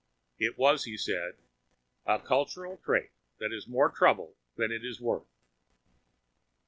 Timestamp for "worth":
4.99-5.27